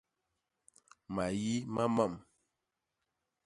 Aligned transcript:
Mayi 1.15 1.55
ma 1.73 1.83
mam. 1.95 2.13